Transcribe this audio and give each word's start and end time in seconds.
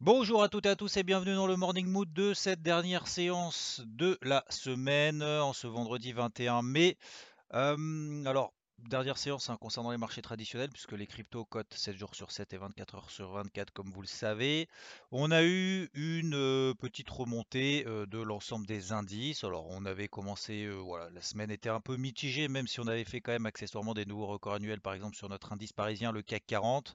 Bonjour 0.00 0.42
à 0.42 0.48
toutes 0.48 0.66
et 0.66 0.70
à 0.70 0.76
tous 0.76 0.96
et 0.96 1.04
bienvenue 1.04 1.34
dans 1.34 1.46
le 1.46 1.56
Morning 1.56 1.86
Mood 1.86 2.12
de 2.12 2.34
cette 2.34 2.60
dernière 2.62 3.06
séance 3.06 3.80
de 3.86 4.18
la 4.22 4.44
semaine 4.50 5.22
en 5.22 5.52
ce 5.52 5.68
vendredi 5.68 6.12
21 6.12 6.62
mai. 6.62 6.98
Euh, 7.54 8.24
alors, 8.26 8.52
dernière 8.78 9.18
séance 9.18 9.50
hein, 9.50 9.56
concernant 9.60 9.90
les 9.90 9.96
marchés 9.96 10.22
traditionnels, 10.22 10.70
puisque 10.70 10.92
les 10.92 11.06
cryptos 11.06 11.44
cotent 11.44 11.74
7 11.74 11.96
jours 11.96 12.14
sur 12.14 12.30
7 12.30 12.52
et 12.52 12.56
24 12.58 12.94
heures 12.94 13.10
sur 13.10 13.30
24, 13.32 13.72
comme 13.72 13.90
vous 13.90 14.02
le 14.02 14.06
savez. 14.06 14.68
On 15.10 15.30
a 15.30 15.42
eu 15.42 15.88
une 15.94 16.34
euh, 16.34 16.74
petite 16.74 17.08
remontée 17.10 17.84
euh, 17.86 18.06
de 18.06 18.18
l'ensemble 18.18 18.66
des 18.66 18.92
indices. 18.92 19.44
Alors, 19.44 19.66
on 19.70 19.84
avait 19.84 20.08
commencé, 20.08 20.64
euh, 20.64 20.74
voilà, 20.74 21.10
la 21.10 21.22
semaine 21.22 21.50
était 21.50 21.68
un 21.68 21.80
peu 21.80 21.96
mitigée, 21.96 22.48
même 22.48 22.66
si 22.66 22.80
on 22.80 22.86
avait 22.86 23.04
fait 23.04 23.20
quand 23.20 23.32
même 23.32 23.46
accessoirement 23.46 23.94
des 23.94 24.06
nouveaux 24.06 24.26
records 24.26 24.54
annuels, 24.54 24.80
par 24.80 24.94
exemple 24.94 25.16
sur 25.16 25.28
notre 25.28 25.52
indice 25.52 25.72
parisien, 25.72 26.12
le 26.12 26.22
CAC 26.22 26.44
40. 26.46 26.94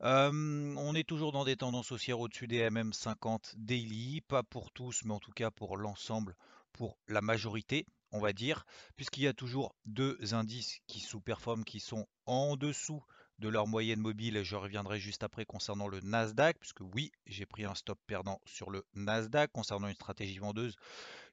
on 0.00 0.94
est 0.94 1.06
toujours 1.06 1.32
dans 1.32 1.44
des 1.44 1.56
tendances 1.56 1.92
haussières 1.92 2.20
au-dessus 2.20 2.46
des 2.46 2.68
MM50 2.68 3.54
daily, 3.56 4.20
pas 4.22 4.42
pour 4.42 4.70
tous, 4.70 5.02
mais 5.04 5.14
en 5.14 5.20
tout 5.20 5.32
cas 5.32 5.50
pour 5.50 5.76
l'ensemble, 5.76 6.36
pour 6.72 6.96
la 7.08 7.20
majorité 7.20 7.86
on 8.14 8.20
va 8.20 8.32
dire, 8.32 8.64
puisqu'il 8.96 9.24
y 9.24 9.28
a 9.28 9.34
toujours 9.34 9.74
deux 9.84 10.16
indices 10.32 10.78
qui 10.86 11.00
sous-performent, 11.00 11.64
qui 11.64 11.80
sont 11.80 12.06
en 12.26 12.56
dessous 12.56 13.02
de 13.40 13.48
leur 13.48 13.66
moyenne 13.66 14.00
mobile. 14.00 14.42
Je 14.44 14.56
reviendrai 14.56 15.00
juste 15.00 15.24
après 15.24 15.44
concernant 15.44 15.88
le 15.88 16.00
Nasdaq, 16.00 16.56
puisque 16.58 16.80
oui, 16.94 17.10
j'ai 17.26 17.44
pris 17.44 17.64
un 17.64 17.74
stop 17.74 17.98
perdant 18.06 18.40
sur 18.46 18.70
le 18.70 18.84
Nasdaq 18.94 19.50
concernant 19.52 19.88
une 19.88 19.94
stratégie 19.94 20.38
vendeuse 20.38 20.76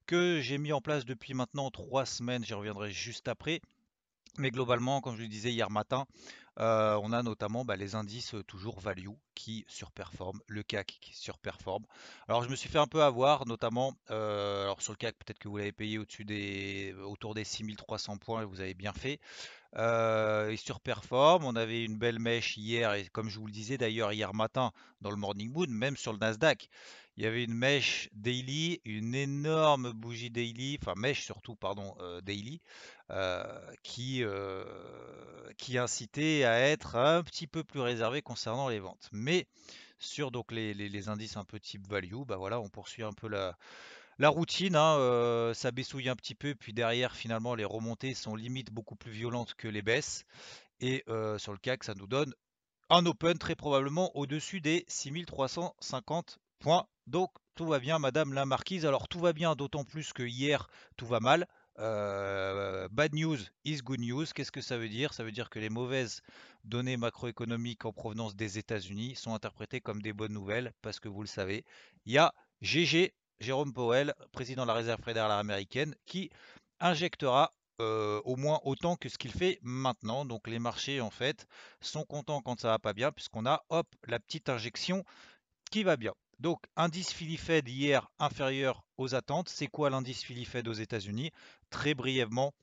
que 0.07 0.41
j'ai 0.41 0.57
mis 0.57 0.73
en 0.73 0.81
place 0.81 1.05
depuis 1.05 1.35
maintenant 1.35 1.69
trois 1.69 2.05
semaines. 2.05 2.43
J'y 2.43 2.55
reviendrai 2.55 2.91
juste 2.91 3.27
après. 3.27 3.61
Mais 4.37 4.49
globalement, 4.49 5.01
comme 5.01 5.15
je 5.15 5.21
le 5.21 5.27
disais 5.27 5.51
hier 5.51 5.69
matin, 5.69 6.05
euh, 6.59 6.99
on 7.01 7.13
a 7.13 7.23
notamment 7.23 7.63
bah, 7.63 7.77
les 7.77 7.95
indices 7.95 8.33
euh, 8.33 8.43
toujours 8.43 8.79
value 8.79 9.09
qui 9.35 9.63
surperforment, 9.67 10.41
le 10.47 10.63
CAC 10.63 10.97
qui 10.99 11.15
surperforme. 11.15 11.85
Alors 12.27 12.43
je 12.43 12.49
me 12.49 12.55
suis 12.55 12.69
fait 12.69 12.77
un 12.77 12.87
peu 12.87 13.01
avoir, 13.03 13.47
notamment 13.47 13.95
euh, 14.09 14.63
alors 14.63 14.81
sur 14.81 14.91
le 14.91 14.97
CAC, 14.97 15.15
peut-être 15.17 15.39
que 15.39 15.47
vous 15.47 15.57
l'avez 15.57 15.71
payé 15.71 15.97
au-dessus 15.97 16.25
des 16.25 16.93
autour 17.05 17.33
des 17.35 17.45
6300 17.45 18.17
points 18.17 18.41
et 18.41 18.45
vous 18.45 18.59
avez 18.59 18.73
bien 18.73 18.91
fait. 18.93 19.19
il 19.77 20.57
surperforme. 20.57 21.45
On 21.45 21.55
avait 21.55 21.85
une 21.85 21.97
belle 21.97 22.19
mèche 22.19 22.57
hier, 22.57 22.93
et 22.93 23.07
comme 23.07 23.29
je 23.29 23.39
vous 23.39 23.47
le 23.47 23.53
disais 23.53 23.77
d'ailleurs 23.77 24.11
hier 24.11 24.33
matin 24.33 24.71
dans 24.99 25.09
le 25.11 25.17
Morning 25.17 25.51
Moon, 25.51 25.67
même 25.69 25.95
sur 25.95 26.11
le 26.11 26.19
Nasdaq, 26.19 26.67
il 27.17 27.23
y 27.23 27.27
avait 27.27 27.43
une 27.43 27.53
mèche 27.53 28.09
daily, 28.13 28.81
une 28.85 29.15
énorme 29.15 29.91
bougie 29.93 30.29
daily, 30.29 30.77
enfin 30.81 30.93
mèche 30.97 31.23
surtout, 31.23 31.55
pardon, 31.55 31.95
daily, 32.23 32.61
qui, 33.83 34.23
qui 35.57 35.77
incitait 35.77 36.43
à 36.43 36.59
être 36.59 36.95
un 36.95 37.23
petit 37.23 37.47
peu 37.47 37.63
plus 37.63 37.81
réservé 37.81 38.21
concernant 38.21 38.69
les 38.69 38.79
ventes. 38.79 39.09
Mais 39.11 39.47
sur 39.99 40.31
donc 40.31 40.51
les, 40.51 41.09
indices 41.09 41.37
un 41.37 41.43
peu 41.43 41.59
type 41.59 41.87
value, 41.87 42.23
bah 42.25 42.37
voilà, 42.37 42.59
on 42.59 42.69
poursuit 42.69 43.03
un 43.03 43.13
peu 43.13 43.27
la, 43.27 44.29
routine, 44.29 44.75
hein, 44.75 45.51
ça 45.53 45.71
baissouille 45.71 46.09
un 46.09 46.15
petit 46.15 46.35
peu, 46.35 46.55
puis 46.55 46.73
derrière 46.73 47.15
finalement 47.15 47.55
les 47.55 47.65
remontées 47.65 48.13
sont 48.13 48.35
limite 48.35 48.71
beaucoup 48.71 48.95
plus 48.95 49.11
violentes 49.11 49.53
que 49.55 49.67
les 49.67 49.81
baisses. 49.81 50.25
Et 50.79 51.03
sur 51.37 51.51
le 51.51 51.59
CAC, 51.59 51.83
ça 51.83 51.93
nous 51.95 52.07
donne 52.07 52.33
un 52.91 53.05
open 53.05 53.37
très 53.37 53.55
probablement 53.55 54.15
au-dessus 54.17 54.59
des 54.59 54.83
6350 54.89 56.39
points. 56.59 56.87
Donc 57.07 57.31
tout 57.55 57.65
va 57.65 57.79
bien, 57.79 57.99
Madame 57.99 58.33
la 58.33 58.45
Marquise. 58.45 58.85
Alors 58.85 59.07
tout 59.07 59.19
va 59.19 59.31
bien, 59.31 59.55
d'autant 59.55 59.85
plus 59.85 60.11
que 60.11 60.23
hier 60.23 60.67
tout 60.97 61.05
va 61.05 61.19
mal. 61.21 61.47
Euh, 61.79 62.87
bad 62.91 63.13
news 63.13 63.37
is 63.65 63.81
good 63.81 63.99
news. 63.99 64.25
Qu'est-ce 64.35 64.51
que 64.51 64.61
ça 64.61 64.77
veut 64.77 64.89
dire? 64.89 65.13
Ça 65.13 65.23
veut 65.23 65.31
dire 65.31 65.49
que 65.49 65.59
les 65.59 65.69
mauvaises 65.69 66.21
données 66.63 66.97
macroéconomiques 66.97 67.85
en 67.85 67.93
provenance 67.93 68.35
des 68.35 68.57
États-Unis 68.57 69.15
sont 69.15 69.33
interprétées 69.33 69.81
comme 69.81 70.01
des 70.01 70.13
bonnes 70.13 70.33
nouvelles 70.33 70.73
parce 70.81 70.99
que 70.99 71.07
vous 71.07 71.21
le 71.21 71.27
savez, 71.27 71.65
il 72.05 72.13
y 72.13 72.17
a 72.17 72.33
GG, 72.61 73.13
Jérôme 73.39 73.73
Powell, 73.73 74.13
président 74.31 74.63
de 74.63 74.67
la 74.67 74.73
Réserve 74.73 75.01
fédérale 75.03 75.31
américaine, 75.31 75.95
qui 76.05 76.29
injectera 76.79 77.53
euh, 77.79 78.21
au 78.25 78.35
moins 78.35 78.59
autant 78.63 78.95
que 78.95 79.09
ce 79.09 79.17
qu'il 79.17 79.31
fait 79.31 79.59
maintenant. 79.63 80.25
Donc 80.25 80.47
les 80.47 80.59
marchés 80.59 81.01
en 81.01 81.09
fait 81.09 81.47
sont 81.79 82.03
contents 82.03 82.41
quand 82.41 82.59
ça 82.59 82.67
va 82.67 82.79
pas 82.79 82.93
bien 82.93 83.11
puisqu'on 83.11 83.45
a 83.45 83.63
hop 83.69 83.87
la 84.07 84.19
petite 84.19 84.49
injection 84.49 85.03
qui 85.71 85.83
va 85.83 85.97
bien. 85.97 86.13
Donc, 86.41 86.59
indice 86.75 87.13
Philly 87.13 87.37
Fed 87.37 87.67
hier 87.67 88.09
inférieur 88.17 88.83
aux 88.97 89.13
attentes. 89.13 89.47
C'est 89.47 89.67
quoi 89.67 89.91
l'indice 89.91 90.23
Philly 90.23 90.43
Fed 90.43 90.67
aux 90.67 90.73
États-Unis? 90.73 91.29
Très 91.71 91.93
brièvement, 91.95 92.53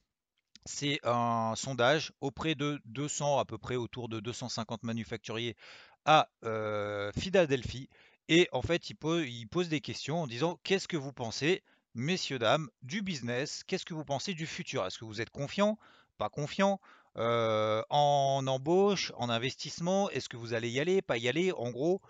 c'est 0.67 1.01
un 1.03 1.55
sondage 1.57 2.13
auprès 2.21 2.55
de 2.55 2.79
200, 2.85 3.39
à 3.39 3.47
peu 3.47 3.57
près 3.57 3.75
autour 3.75 4.11
de 4.11 4.21
250 4.21 4.83
manufacturiers 4.83 5.57
à 6.05 6.29
euh, 6.45 7.11
Philadelphie. 7.19 7.89
Et 8.29 8.49
en 8.53 8.61
fait, 8.61 8.91
il 8.91 8.95
pose, 8.97 9.69
des 9.71 9.81
questions 9.81 10.23
en 10.23 10.27
disant 10.27 10.61
qu'est-ce 10.63 10.87
que 10.87 10.99
vous 10.99 11.15
pensez, 11.15 11.63
messieurs, 11.95 12.39
dames, 12.39 12.69
du 12.83 13.01
business? 13.01 13.65
Qu'est-ce 13.65 13.87
que 13.87 13.95
vous 13.95 14.05
pensez 14.05 14.35
du 14.35 14.47
futur? 14.47 14.85
Est-ce 14.87 14.99
que 14.99 15.07
vous 15.07 15.23
êtes 15.23 15.31
confiant 15.31 15.79
Pas 16.19 16.29
confiant 16.29 16.79
euh, 17.17 17.83
En 17.89 18.47
embauche 18.47 19.13
En 19.17 19.31
investissement? 19.31 20.11
Est-ce 20.11 20.29
que 20.29 20.37
vous 20.37 20.53
allez 20.53 20.69
y 20.69 20.81
aller 20.81 21.01
Pas 21.01 21.17
y 21.17 21.29
aller? 21.29 21.51
En 21.53 21.71
gros, 21.71 22.03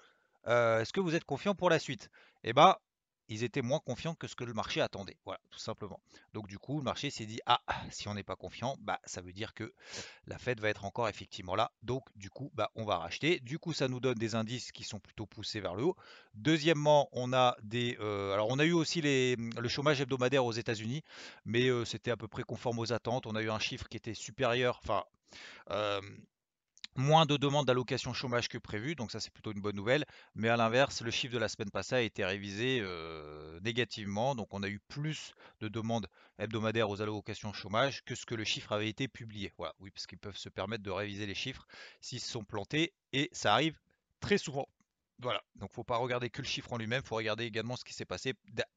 est-ce 0.46 0.92
que 0.92 1.00
vous 1.00 1.14
êtes 1.14 1.24
confiant 1.24 1.54
pour 1.54 1.70
la 1.70 1.78
suite 1.78 2.10
Eh 2.42 2.52
bien, 2.52 2.74
ils 3.28 3.44
étaient 3.44 3.62
moins 3.62 3.80
confiants 3.80 4.14
que 4.14 4.26
ce 4.26 4.34
que 4.34 4.44
le 4.44 4.54
marché 4.54 4.80
attendait. 4.80 5.16
Voilà, 5.24 5.40
tout 5.50 5.58
simplement. 5.58 6.00
Donc 6.32 6.46
du 6.46 6.58
coup, 6.58 6.78
le 6.78 6.84
marché 6.84 7.10
s'est 7.10 7.26
dit 7.26 7.40
ah, 7.46 7.60
si 7.90 8.08
on 8.08 8.14
n'est 8.14 8.22
pas 8.22 8.36
confiant, 8.36 8.76
bah 8.80 9.00
ça 9.04 9.20
veut 9.20 9.32
dire 9.32 9.54
que 9.54 9.72
la 10.26 10.38
Fed 10.38 10.60
va 10.60 10.68
être 10.68 10.84
encore 10.84 11.08
effectivement 11.08 11.54
là. 11.54 11.72
Donc 11.82 12.04
du 12.16 12.30
coup, 12.30 12.50
bah 12.54 12.70
on 12.74 12.84
va 12.84 12.98
racheter. 12.98 13.40
Du 13.40 13.58
coup, 13.58 13.72
ça 13.72 13.88
nous 13.88 14.00
donne 14.00 14.18
des 14.18 14.34
indices 14.34 14.72
qui 14.72 14.84
sont 14.84 15.00
plutôt 15.00 15.26
poussés 15.26 15.60
vers 15.60 15.74
le 15.74 15.84
haut. 15.84 15.96
Deuxièmement, 16.34 17.08
on 17.12 17.32
a 17.32 17.56
des 17.62 17.96
alors 17.98 18.48
on 18.50 18.58
a 18.58 18.64
eu 18.64 18.72
aussi 18.72 19.00
les, 19.00 19.36
le 19.36 19.68
chômage 19.68 20.00
hebdomadaire 20.00 20.44
aux 20.44 20.52
États-Unis, 20.52 21.02
mais 21.44 21.68
c'était 21.84 22.10
à 22.10 22.16
peu 22.16 22.28
près 22.28 22.42
conforme 22.42 22.78
aux 22.78 22.92
attentes. 22.92 23.26
On 23.26 23.34
a 23.34 23.42
eu 23.42 23.50
un 23.50 23.58
chiffre 23.58 23.88
qui 23.88 23.96
était 23.96 24.14
supérieur, 24.14 24.80
enfin 24.82 25.04
Moins 26.96 27.26
de 27.26 27.36
demandes 27.36 27.66
d'allocation 27.66 28.12
chômage 28.12 28.48
que 28.48 28.58
prévu, 28.58 28.96
donc 28.96 29.12
ça 29.12 29.20
c'est 29.20 29.32
plutôt 29.32 29.52
une 29.52 29.60
bonne 29.60 29.76
nouvelle. 29.76 30.04
Mais 30.34 30.48
à 30.48 30.56
l'inverse, 30.56 31.00
le 31.00 31.12
chiffre 31.12 31.32
de 31.32 31.38
la 31.38 31.48
semaine 31.48 31.70
passée 31.70 31.94
a 31.94 32.00
été 32.00 32.24
révisé 32.24 32.82
négativement, 33.62 34.34
donc 34.34 34.52
on 34.52 34.62
a 34.64 34.68
eu 34.68 34.80
plus 34.88 35.32
de 35.60 35.68
demandes 35.68 36.08
hebdomadaires 36.38 36.90
aux 36.90 37.00
allocations 37.00 37.52
chômage 37.52 38.02
que 38.04 38.14
ce 38.16 38.26
que 38.26 38.34
le 38.34 38.44
chiffre 38.44 38.72
avait 38.72 38.88
été 38.88 39.06
publié. 39.06 39.52
Voilà, 39.58 39.74
oui, 39.78 39.90
parce 39.92 40.06
qu'ils 40.06 40.18
peuvent 40.18 40.36
se 40.36 40.48
permettre 40.48 40.82
de 40.82 40.90
réviser 40.90 41.26
les 41.26 41.34
chiffres 41.34 41.66
s'ils 42.00 42.20
sont 42.20 42.44
plantés, 42.44 42.92
et 43.12 43.28
ça 43.32 43.52
arrive 43.54 43.78
très 44.20 44.38
souvent. 44.38 44.66
Voilà, 45.20 45.42
donc 45.56 45.72
faut 45.72 45.82
pas 45.82 45.96
regarder 45.96 46.30
que 46.30 46.40
le 46.42 46.46
chiffre 46.46 46.72
en 46.72 46.76
lui-même, 46.76 47.02
faut 47.02 47.16
regarder 47.16 47.44
également 47.44 47.74
ce 47.74 47.84
qui 47.84 47.92
s'est 47.92 48.04
passé 48.04 48.34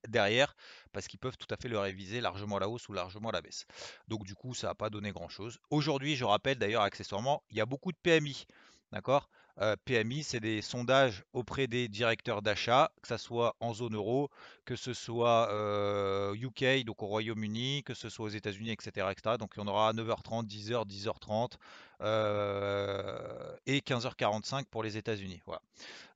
derrière, 0.07 0.55
parce 0.91 1.07
qu'ils 1.07 1.19
peuvent 1.19 1.37
tout 1.37 1.47
à 1.53 1.57
fait 1.57 1.67
le 1.67 1.77
réviser 1.77 2.19
largement 2.19 2.57
à 2.57 2.59
la 2.59 2.67
hausse 2.67 2.89
ou 2.89 2.93
largement 2.93 3.29
à 3.29 3.31
la 3.31 3.41
baisse. 3.41 3.65
Donc 4.07 4.23
du 4.23 4.33
coup, 4.33 4.55
ça 4.55 4.67
n'a 4.67 4.75
pas 4.75 4.89
donné 4.89 5.11
grand-chose. 5.11 5.59
Aujourd'hui, 5.69 6.15
je 6.15 6.25
rappelle 6.25 6.57
d'ailleurs 6.57 6.81
accessoirement, 6.81 7.43
il 7.51 7.57
y 7.57 7.61
a 7.61 7.67
beaucoup 7.67 7.91
de 7.91 7.97
PMI, 8.01 8.47
d'accord? 8.91 9.29
Euh, 9.59 9.75
PMI, 9.85 10.23
c'est 10.23 10.39
des 10.39 10.61
sondages 10.61 11.23
auprès 11.33 11.67
des 11.67 11.87
directeurs 11.87 12.41
d'achat, 12.41 12.91
que 13.01 13.07
ce 13.07 13.17
soit 13.17 13.55
en 13.59 13.73
zone 13.73 13.95
euro, 13.95 14.29
que 14.65 14.75
ce 14.75 14.93
soit 14.93 15.47
UK, 16.35 16.63
euh, 16.63 16.83
donc 16.83 17.03
au 17.03 17.07
Royaume-Uni, 17.07 17.83
que 17.83 17.93
ce 17.93 18.09
soit 18.09 18.25
aux 18.25 18.29
États-Unis, 18.29 18.71
etc.. 18.71 19.07
Donc 19.39 19.51
il 19.55 19.59
y 19.59 19.63
en 19.63 19.67
aura 19.67 19.89
à 19.89 19.93
9h30, 19.93 20.47
10h, 20.47 20.87
10h30 20.87 21.57
et 23.65 23.79
15h45 23.79 24.65
pour 24.65 24.83
les 24.83 24.97
États-Unis. 24.97 25.41
Voilà. 25.45 25.61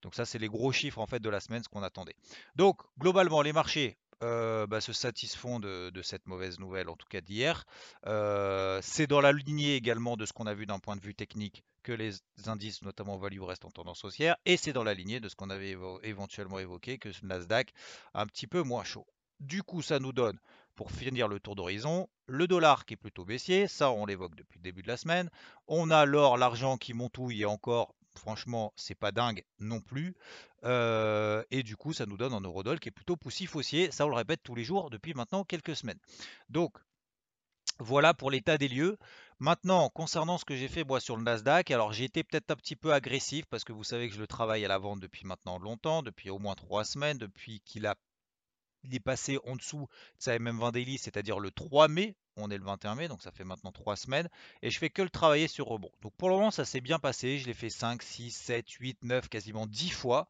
Donc 0.01 0.15
ça, 0.15 0.25
c'est 0.25 0.39
les 0.39 0.47
gros 0.47 0.71
chiffres 0.71 0.99
en 0.99 1.07
fait 1.07 1.19
de 1.19 1.29
la 1.29 1.39
semaine, 1.39 1.63
ce 1.63 1.69
qu'on 1.69 1.83
attendait. 1.83 2.15
Donc 2.55 2.81
globalement, 2.99 3.41
les 3.41 3.53
marchés 3.53 3.97
euh, 4.23 4.65
bah, 4.67 4.81
se 4.81 4.93
satisfont 4.93 5.59
de, 5.59 5.91
cette 6.01 6.25
mauvaise 6.27 6.59
nouvelle, 6.59 6.89
en 6.89 6.95
tout 6.95 7.07
cas 7.09 7.21
d'hier. 7.21 7.65
Euh, 8.05 8.79
c'est 8.81 9.07
dans 9.07 9.21
la 9.21 9.31
lignée 9.31 9.75
également 9.75 10.17
de 10.17 10.25
ce 10.25 10.33
qu'on 10.33 10.47
a 10.47 10.53
vu 10.53 10.65
d'un 10.65 10.79
point 10.79 10.95
de 10.95 11.01
vue 11.01 11.15
technique 11.15 11.63
que 11.83 11.91
les 11.91 12.13
indices, 12.47 12.81
notamment 12.81 13.17
value, 13.17 13.41
restent 13.41 13.65
en 13.65 13.71
tendance 13.71 14.03
haussière. 14.03 14.37
Et 14.45 14.57
c'est 14.57 14.73
dans 14.73 14.83
la 14.83 14.93
lignée 14.93 15.19
de 15.19 15.29
ce 15.29 15.35
qu'on 15.35 15.49
avait 15.49 15.77
éventuellement 16.03 16.59
évoqué, 16.59 16.97
que 16.97 17.09
le 17.09 17.15
Nasdaq 17.23 17.73
un 18.13 18.25
petit 18.25 18.47
peu 18.47 18.63
moins 18.63 18.83
chaud. 18.83 19.05
Du 19.39 19.63
coup, 19.63 19.81
ça 19.81 19.99
nous 19.99 20.13
donne, 20.13 20.39
pour 20.75 20.91
finir 20.91 21.27
le 21.27 21.39
tour 21.39 21.55
d'horizon, 21.55 22.07
le 22.27 22.47
dollar 22.47 22.85
qui 22.85 22.93
est 22.93 22.97
plutôt 22.97 23.25
baissier, 23.25 23.67
ça 23.67 23.91
on 23.91 24.05
l'évoque 24.05 24.35
depuis 24.35 24.59
le 24.59 24.63
début 24.63 24.81
de 24.81 24.87
la 24.87 24.97
semaine. 24.97 25.29
On 25.67 25.91
a 25.91 26.05
l'or, 26.05 26.37
l'argent 26.37 26.77
qui 26.77 26.93
montouille 26.93 27.41
et 27.41 27.45
encore 27.45 27.93
franchement, 28.19 28.73
c'est 28.75 28.95
pas 28.95 29.11
dingue 29.11 29.43
non 29.59 29.81
plus. 29.81 30.15
Et 30.63 31.63
du 31.63 31.75
coup, 31.75 31.93
ça 31.93 32.05
nous 32.05 32.17
donne 32.17 32.33
un 32.33 32.41
Eurodoll 32.41 32.79
qui 32.79 32.89
est 32.89 32.91
plutôt 32.91 33.15
poussif 33.15 33.55
haussier. 33.55 33.91
Ça, 33.91 34.05
on 34.05 34.09
le 34.09 34.15
répète 34.15 34.41
tous 34.43 34.55
les 34.55 34.63
jours 34.63 34.89
depuis 34.89 35.13
maintenant 35.13 35.43
quelques 35.43 35.75
semaines. 35.75 35.99
Donc, 36.49 36.77
voilà 37.79 38.13
pour 38.13 38.31
l'état 38.31 38.57
des 38.57 38.67
lieux. 38.67 38.97
Maintenant, 39.39 39.89
concernant 39.89 40.37
ce 40.37 40.45
que 40.45 40.55
j'ai 40.55 40.69
fait 40.69 40.85
moi 40.85 41.01
sur 41.01 41.17
le 41.17 41.23
Nasdaq, 41.23 41.69
alors 41.71 41.91
j'ai 41.91 42.05
été 42.05 42.23
peut-être 42.23 42.51
un 42.51 42.55
petit 42.55 42.77
peu 42.77 42.93
agressif 42.93 43.45
parce 43.47 43.65
que 43.65 43.73
vous 43.73 43.83
savez 43.83 44.07
que 44.07 44.15
je 44.15 44.19
le 44.21 44.27
travaille 44.27 44.63
à 44.63 44.69
la 44.69 44.77
vente 44.77 45.01
depuis 45.01 45.25
maintenant 45.25 45.59
longtemps, 45.59 46.01
depuis 46.01 46.29
au 46.29 46.39
moins 46.39 46.55
trois 46.55 46.85
semaines, 46.85 47.17
depuis 47.17 47.59
qu'il 47.65 47.85
a 47.85 47.95
il 48.83 48.95
est 48.95 48.99
passé 48.99 49.39
en 49.45 49.55
dessous 49.55 49.87
de 50.17 50.23
sa 50.23 50.37
MM20 50.37 50.71
Daily, 50.71 50.97
c'est-à-dire 50.97 51.39
le 51.39 51.51
3 51.51 51.87
mai. 51.87 52.15
On 52.37 52.51
est 52.51 52.57
le 52.57 52.65
21 52.65 52.95
mai, 52.95 53.07
donc 53.07 53.21
ça 53.21 53.31
fait 53.31 53.45
maintenant 53.45 53.71
3 53.71 53.95
semaines. 53.95 54.29
Et 54.61 54.69
je 54.69 54.77
fais 54.77 54.89
que 54.89 55.01
le 55.01 55.09
travailler 55.09 55.47
sur 55.47 55.67
rebond. 55.67 55.91
Donc 56.01 56.13
pour 56.13 56.29
le 56.29 56.35
moment, 56.35 56.51
ça 56.51 56.65
s'est 56.65 56.81
bien 56.81 56.99
passé. 56.99 57.37
Je 57.37 57.47
l'ai 57.47 57.53
fait 57.53 57.69
5, 57.69 58.01
6, 58.01 58.31
7, 58.31 58.69
8, 58.69 59.03
9, 59.03 59.29
quasiment 59.29 59.65
10 59.65 59.89
fois. 59.91 60.27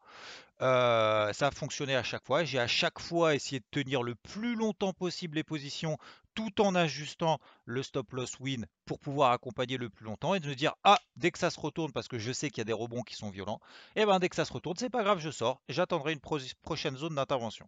Ça 0.58 1.28
a 1.28 1.50
fonctionné 1.50 1.96
à 1.96 2.02
chaque 2.02 2.24
fois. 2.24 2.44
J'ai 2.44 2.58
à 2.58 2.66
chaque 2.66 2.98
fois 2.98 3.34
essayé 3.34 3.60
de 3.60 3.66
tenir 3.70 4.02
le 4.02 4.14
plus 4.14 4.54
longtemps 4.54 4.92
possible 4.92 5.36
les 5.36 5.44
positions 5.44 5.98
tout 6.36 6.60
en 6.60 6.74
ajustant 6.74 7.40
le 7.64 7.82
stop 7.82 8.12
loss 8.12 8.38
win 8.38 8.66
pour 8.84 9.00
pouvoir 9.00 9.32
accompagner 9.32 9.78
le 9.78 9.88
plus 9.88 10.04
longtemps 10.04 10.34
et 10.34 10.40
de 10.40 10.48
me 10.48 10.54
dire 10.54 10.74
ah 10.84 10.98
dès 11.16 11.30
que 11.30 11.38
ça 11.38 11.50
se 11.50 11.58
retourne 11.58 11.92
parce 11.92 12.08
que 12.08 12.18
je 12.18 12.30
sais 12.30 12.50
qu'il 12.50 12.58
y 12.58 12.60
a 12.60 12.64
des 12.64 12.74
rebonds 12.74 13.02
qui 13.02 13.16
sont 13.16 13.30
violents 13.30 13.58
et 13.96 14.02
eh 14.02 14.06
ben 14.06 14.18
dès 14.18 14.28
que 14.28 14.36
ça 14.36 14.44
se 14.44 14.52
retourne 14.52 14.76
c'est 14.76 14.90
pas 14.90 15.02
grave 15.02 15.18
je 15.18 15.30
sors 15.30 15.62
j'attendrai 15.70 16.12
une 16.12 16.20
prochaine 16.20 16.96
zone 16.96 17.14
d'intervention. 17.14 17.66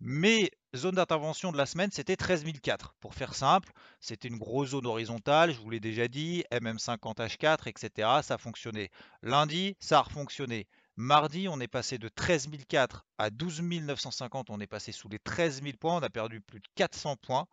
Mes 0.00 0.50
zones 0.76 0.96
d'intervention 0.96 1.52
de 1.52 1.56
la 1.56 1.64
semaine 1.64 1.90
c'était 1.90 2.16
13004 2.16 2.94
pour 3.00 3.14
faire 3.14 3.34
simple 3.34 3.72
c'était 3.98 4.28
une 4.28 4.38
grosse 4.38 4.70
zone 4.70 4.86
horizontale 4.86 5.52
je 5.52 5.58
vous 5.58 5.70
l'ai 5.70 5.80
déjà 5.80 6.06
dit 6.06 6.44
MM50 6.52 7.16
H4 7.16 7.68
etc 7.68 8.08
ça 8.22 8.36
fonctionnait 8.36 8.90
lundi 9.22 9.74
ça 9.80 10.00
a 10.00 10.02
refonctionné 10.02 10.68
Mardi, 10.96 11.48
on 11.48 11.58
est 11.58 11.68
passé 11.68 11.96
de 11.96 12.08
13 12.08 12.50
004 12.68 13.06
à 13.16 13.30
12 13.30 13.62
950. 13.62 14.50
On 14.50 14.60
est 14.60 14.66
passé 14.66 14.92
sous 14.92 15.08
les 15.08 15.18
13 15.18 15.62
000 15.62 15.76
points. 15.78 15.96
On 15.96 16.02
a 16.02 16.10
perdu 16.10 16.42
plus 16.42 16.60
de 16.60 16.68
400 16.74 17.16
points. 17.16 17.46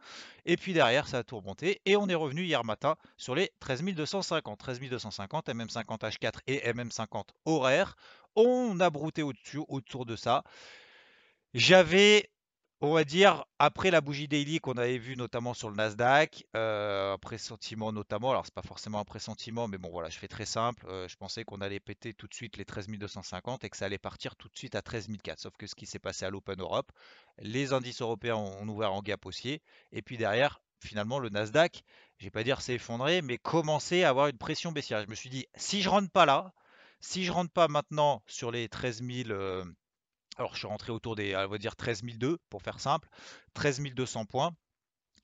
Et 0.45 0.57
puis 0.57 0.73
derrière, 0.73 1.07
ça 1.07 1.19
a 1.19 1.23
tout 1.23 1.37
remonté. 1.37 1.81
Et 1.85 1.95
on 1.95 2.09
est 2.09 2.15
revenu 2.15 2.43
hier 2.43 2.65
matin 2.65 2.95
sur 3.17 3.35
les 3.35 3.51
13 3.61 3.83
250. 3.83 4.59
13 4.59 4.81
250, 4.81 5.47
MM50 5.47 5.99
H4 5.99 6.39
et 6.47 6.59
MM50 6.71 7.29
horaire. 7.45 7.95
On 8.35 8.77
a 8.81 8.89
brouté 8.89 9.23
au-dessus, 9.23 9.61
autour 9.69 10.05
de 10.05 10.17
ça. 10.17 10.43
J'avais 11.53 12.29
on 12.81 12.93
va 12.93 13.03
dire, 13.03 13.43
après 13.59 13.91
la 13.91 13.99
bougie 13.99 14.29
daily 14.29 14.59
qu'on 14.59 14.77
avait 14.77 14.97
vue 14.97 15.17
notamment 15.17 15.53
sur 15.53 15.69
le 15.69 15.75
Nasdaq, 15.75 16.45
euh, 16.55 17.13
un 17.13 17.17
pressentiment 17.17 17.91
notamment, 17.91 18.31
alors 18.31 18.45
c'est 18.45 18.53
pas 18.53 18.61
forcément 18.61 18.99
un 18.99 19.03
pressentiment, 19.03 19.67
mais 19.67 19.77
bon 19.77 19.89
voilà, 19.89 20.09
je 20.09 20.17
fais 20.17 20.29
très 20.29 20.45
simple, 20.45 20.85
euh, 20.87 21.05
je 21.09 21.17
pensais 21.17 21.43
qu'on 21.43 21.59
allait 21.59 21.81
péter 21.81 22.13
tout 22.13 22.27
de 22.27 22.33
suite 22.33 22.55
les 22.55 22.63
13 22.63 22.87
250 22.87 23.65
et 23.65 23.69
que 23.69 23.75
ça 23.75 23.85
allait 23.85 23.97
partir 23.97 24.37
tout 24.37 24.47
de 24.47 24.57
suite 24.57 24.75
à 24.75 24.81
13 24.81 25.09
400, 25.21 25.41
sauf 25.41 25.57
que 25.57 25.67
ce 25.67 25.75
qui 25.75 25.85
s'est 25.85 25.99
passé 25.99 26.23
à 26.25 26.29
l'Open 26.29 26.61
Europe, 26.61 26.91
les 27.39 27.73
indices 27.73 28.01
européens 28.01 28.35
ont, 28.37 28.67
ouvert 28.69 28.93
en 28.93 29.01
gap 29.01 29.25
haussier, 29.25 29.61
et 29.91 30.01
puis 30.01 30.15
derrière, 30.17 30.61
finalement, 30.79 31.19
le 31.19 31.27
Nasdaq, 31.27 31.83
je 32.17 32.25
vais 32.25 32.31
pas 32.31 32.43
dire 32.43 32.61
s'est 32.61 32.75
effondré, 32.75 33.21
mais 33.21 33.37
commençait 33.37 34.05
à 34.05 34.09
avoir 34.09 34.27
une 34.27 34.37
pression 34.37 34.71
baissière. 34.71 35.03
Je 35.03 35.09
me 35.09 35.15
suis 35.15 35.29
dit, 35.29 35.47
si 35.55 35.81
je 35.81 35.89
rentre 35.89 36.11
pas 36.11 36.25
là, 36.25 36.53
si 37.01 37.25
je 37.25 37.31
rentre 37.33 37.51
pas 37.51 37.67
maintenant 37.67 38.23
sur 38.25 38.51
les 38.51 38.69
13 38.69 39.03
000... 39.03 39.73
Alors, 40.39 40.53
je 40.53 40.59
suis 40.59 40.67
rentré 40.67 40.93
autour 40.93 41.17
des, 41.17 41.35
on 41.35 41.47
va 41.49 41.57
dire 41.57 41.75
13 41.75 42.01
002 42.01 42.37
pour 42.49 42.61
faire 42.61 42.79
simple, 42.79 43.09
13 43.55 43.81
200 43.81 44.23
points. 44.23 44.55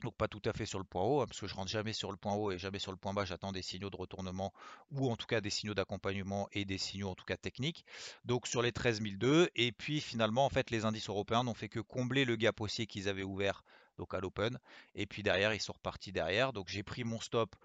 Donc 0.03 0.13
pas 0.17 0.27
tout 0.27 0.41
à 0.43 0.51
fait 0.51 0.65
sur 0.65 0.77
le 0.77 0.83
point 0.83 1.03
haut, 1.03 1.21
hein, 1.21 1.25
parce 1.25 1.39
que 1.39 1.47
je 1.47 1.55
rentre 1.55 1.71
jamais 1.71 1.93
sur 1.93 2.11
le 2.11 2.17
point 2.17 2.33
haut 2.33 2.51
et 2.51 2.59
jamais 2.59 2.79
sur 2.79 2.91
le 2.91 2.97
point 2.97 3.13
bas, 3.13 3.23
j'attends 3.23 3.53
des 3.53 3.61
signaux 3.61 3.89
de 3.89 3.95
retournement 3.95 4.51
ou 4.91 5.09
en 5.09 5.15
tout 5.15 5.25
cas 5.25 5.39
des 5.39 5.49
signaux 5.49 5.73
d'accompagnement 5.73 6.49
et 6.51 6.65
des 6.65 6.77
signaux 6.77 7.07
en 7.07 7.15
tout 7.15 7.23
cas 7.23 7.37
techniques. 7.37 7.85
Donc 8.25 8.45
sur 8.45 8.61
les 8.61 8.73
13 8.73 8.99
002, 9.01 9.49
et 9.55 9.71
puis 9.71 10.01
finalement 10.01 10.45
en 10.45 10.49
fait 10.49 10.69
les 10.69 10.83
indices 10.83 11.07
européens 11.07 11.45
n'ont 11.45 11.53
fait 11.53 11.69
que 11.69 11.79
combler 11.79 12.25
le 12.25 12.35
gap 12.35 12.59
haussier 12.59 12.85
qu'ils 12.85 13.07
avaient 13.07 13.23
ouvert 13.23 13.63
donc 13.97 14.13
à 14.13 14.19
l'open, 14.19 14.59
et 14.95 15.05
puis 15.05 15.23
derrière 15.23 15.53
ils 15.53 15.61
sont 15.61 15.73
repartis 15.73 16.11
derrière. 16.11 16.51
Donc 16.51 16.67
j'ai 16.67 16.83
pris 16.83 17.05
mon 17.05 17.21
stop 17.21 17.55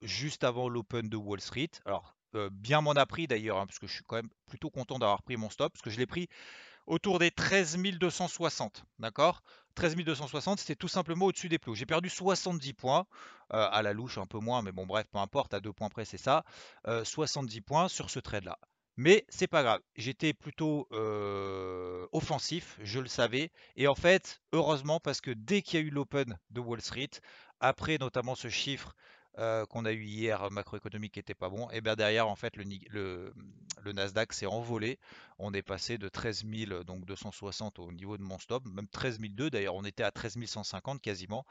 juste 0.00 0.44
avant 0.44 0.68
l'open 0.68 1.08
de 1.08 1.16
Wall 1.16 1.40
Street. 1.40 1.72
Alors 1.86 2.14
euh, 2.36 2.50
bien 2.52 2.80
m'en 2.80 2.92
a 2.92 3.04
pris 3.04 3.26
d'ailleurs, 3.26 3.58
hein, 3.58 3.66
parce 3.66 3.80
que 3.80 3.88
je 3.88 3.94
suis 3.94 4.04
quand 4.04 4.14
même 4.14 4.30
plutôt 4.46 4.70
content 4.70 5.00
d'avoir 5.00 5.24
pris 5.24 5.36
mon 5.36 5.50
stop, 5.50 5.72
parce 5.72 5.82
que 5.82 5.90
je 5.90 5.98
l'ai 5.98 6.06
pris 6.06 6.28
autour 6.90 7.20
des 7.20 7.30
13 7.30 7.78
260. 7.78 8.84
D'accord? 8.98 9.42
13 9.76 9.94
260, 9.96 10.58
c'était 10.58 10.74
tout 10.74 10.88
simplement 10.88 11.26
au-dessus 11.26 11.48
des 11.48 11.58
plots. 11.58 11.74
J'ai 11.74 11.86
perdu 11.86 12.10
70 12.10 12.72
points, 12.74 13.06
euh, 13.52 13.68
à 13.70 13.82
la 13.82 13.92
louche 13.92 14.18
un 14.18 14.26
peu 14.26 14.40
moins, 14.40 14.60
mais 14.60 14.72
bon 14.72 14.86
bref, 14.86 15.06
peu 15.10 15.18
importe, 15.18 15.54
à 15.54 15.60
deux 15.60 15.72
points 15.72 15.88
près 15.88 16.04
c'est 16.04 16.18
ça. 16.18 16.44
70 16.84 17.58
euh, 17.58 17.60
points 17.64 17.88
sur 17.88 18.10
ce 18.10 18.18
trade-là. 18.18 18.58
Mais 18.96 19.24
c'est 19.28 19.46
pas 19.46 19.62
grave, 19.62 19.80
j'étais 19.94 20.34
plutôt 20.34 20.88
euh, 20.92 22.06
offensif, 22.12 22.76
je 22.82 22.98
le 22.98 23.06
savais. 23.06 23.52
Et 23.76 23.86
en 23.86 23.94
fait, 23.94 24.42
heureusement, 24.52 24.98
parce 24.98 25.20
que 25.20 25.30
dès 25.30 25.62
qu'il 25.62 25.80
y 25.80 25.82
a 25.82 25.86
eu 25.86 25.90
l'Open 25.90 26.36
de 26.50 26.60
Wall 26.60 26.82
Street, 26.82 27.10
après 27.60 27.98
notamment 27.98 28.34
ce 28.34 28.48
chiffre 28.48 28.94
euh, 29.38 29.64
qu'on 29.66 29.84
a 29.84 29.92
eu 29.92 30.02
hier 30.02 30.50
macroéconomique 30.50 31.14
qui 31.14 31.20
était 31.20 31.34
pas 31.34 31.48
bon, 31.48 31.70
et 31.70 31.80
bien 31.80 31.94
derrière 31.94 32.28
en 32.28 32.34
fait 32.34 32.56
le, 32.56 33.32
Nasdaq 33.84 34.32
s'est 34.32 34.46
envolé. 34.46 34.98
On 35.38 35.54
est 35.54 35.62
passé 35.62 35.98
de 35.98 36.08
13 36.08 36.44
donc 36.84 37.04
260 37.06 37.78
au 37.78 37.92
niveau 37.92 38.18
de 38.18 38.22
mon 38.22 38.38
stop, 38.38 38.64
même 38.66 38.88
13 38.88 39.20
200 39.20 39.50
d'ailleurs, 39.50 39.74
on 39.76 39.84
était 39.84 40.02
à 40.02 40.10
13 40.10 40.44
150 40.44 41.00
quasiment. 41.00 41.46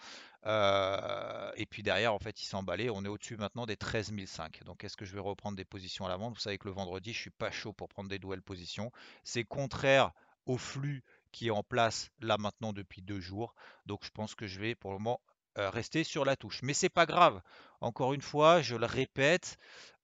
Euh, 0.46 1.52
et 1.56 1.66
puis 1.66 1.82
derrière 1.82 2.14
en 2.14 2.20
fait 2.20 2.42
il 2.42 2.46
s'est 2.46 2.56
emballé, 2.56 2.90
on 2.90 3.04
est 3.06 3.08
au-dessus 3.08 3.38
maintenant 3.38 3.66
des 3.66 3.78
13 3.78 4.14
500. 4.26 4.66
Donc 4.66 4.84
est-ce 4.84 4.98
que 4.98 5.06
je 5.06 5.14
vais 5.14 5.22
reprendre 5.22 5.56
des 5.56 5.66
positions 5.66 6.06
à 6.06 6.10
la 6.10 6.18
vente? 6.18 6.34
Vous 6.34 6.40
savez 6.40 6.58
que 6.58 6.68
le 6.68 6.74
vendredi 6.74 7.14
je 7.14 7.20
suis 7.20 7.30
pas 7.30 7.52
chaud 7.52 7.74
pour 7.74 7.88
prendre 7.88 8.10
des 8.10 8.20
nouvelles 8.20 8.42
positions. 8.42 8.92
C'est 9.24 9.46
contraire 9.46 10.12
au 10.46 10.58
flux 10.58 11.04
qui 11.32 11.48
est 11.48 11.52
en 11.52 11.64
place 11.64 12.12
là 12.20 12.38
maintenant 12.38 12.74
depuis 12.74 13.02
deux 13.02 13.20
jours. 13.20 13.56
Donc 13.86 14.04
je 14.04 14.12
pense 14.12 14.36
que 14.36 14.48
je 14.48 14.60
vais 14.60 14.76
pour 14.76 14.92
le 14.92 14.98
moment 14.98 15.22
rester 15.68 16.04
sur 16.04 16.26
la 16.26 16.36
touche. 16.36 16.62
Mais 16.64 16.74
c'est 16.74 16.90
pas 16.90 17.06
grave. 17.06 17.42
Encore 17.82 18.14
une 18.14 18.22
fois, 18.22 18.62
je 18.62 18.76
le 18.76 18.86
répète, 18.86 19.58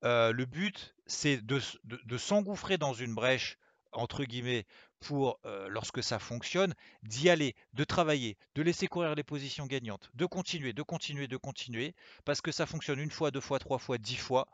euh, 0.03 0.31
le 0.31 0.45
but 0.45 0.95
c'est 1.07 1.37
de, 1.37 1.59
s'engouffrer 2.17 2.77
dans 2.77 2.93
une 2.93 3.15
brèche 3.15 3.57
entre 3.91 4.23
guillemets 4.23 4.65
pour 4.99 5.39
euh, 5.45 5.67
lorsque 5.69 6.03
ça 6.03 6.19
fonctionne, 6.19 6.73
d'y 7.03 7.29
aller, 7.29 7.55
de 7.73 7.83
travailler, 7.83 8.37
de 8.55 8.61
laisser 8.61 8.87
courir 8.87 9.15
les 9.15 9.23
positions 9.23 9.67
gagnantes, 9.67 10.09
de 10.13 10.25
continuer, 10.25 10.73
de 10.73 10.81
continuer, 10.81 11.27
de 11.27 11.37
continuer, 11.37 11.95
parce 12.23 12.41
que 12.41 12.51
ça 12.51 12.65
fonctionne 12.65 12.99
une 12.99 13.11
fois, 13.11 13.31
deux 13.31 13.41
fois, 13.41 13.59
trois 13.59 13.77
fois, 13.77 13.97
dix 13.97 14.15
fois. 14.15 14.47